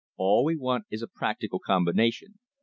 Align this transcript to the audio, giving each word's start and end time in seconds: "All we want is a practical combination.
"All 0.17 0.43
we 0.45 0.55
want 0.55 0.85
is 0.89 1.03
a 1.03 1.07
practical 1.07 1.59
combination. 1.59 2.39